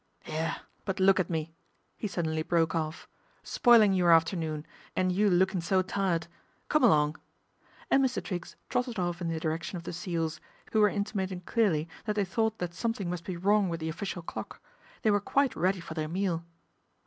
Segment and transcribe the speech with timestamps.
[0.25, 1.53] 'Ere, but look at me,"
[1.95, 3.07] he sud denly broke off,"
[3.55, 6.25] spoilin' your afternoon, and you lookin' so tired.
[6.69, 7.17] Come along,"
[7.91, 8.23] and Mr.
[8.23, 10.41] Triggs trotted off in the direction of the seals,
[10.71, 13.89] who were intimating clearly that they thought that some thing must be wrong with the
[13.89, 14.59] official clock.
[15.03, 16.43] They were quite ready for their meal.